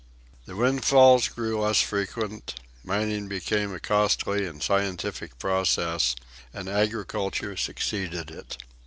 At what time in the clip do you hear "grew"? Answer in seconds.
1.27-1.61